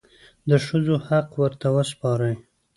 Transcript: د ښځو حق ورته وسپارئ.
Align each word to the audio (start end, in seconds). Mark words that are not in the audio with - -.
د 0.49 0.51
ښځو 0.65 0.95
حق 1.07 1.27
ورته 1.41 1.67
وسپارئ. 1.75 2.35